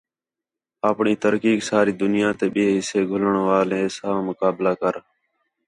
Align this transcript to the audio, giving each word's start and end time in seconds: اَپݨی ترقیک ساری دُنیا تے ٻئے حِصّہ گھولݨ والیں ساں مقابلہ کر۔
اَپݨی 0.89 1.13
ترقیک 1.23 1.59
ساری 1.69 1.93
دُنیا 2.01 2.29
تے 2.39 2.45
ٻئے 2.53 2.67
حِصّہ 2.75 2.99
گھولݨ 3.09 3.35
والیں 3.47 3.87
ساں 3.95 4.17
مقابلہ 4.27 4.73
کر۔ 4.81 4.95